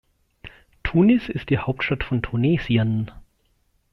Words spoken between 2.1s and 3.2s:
Tunesien.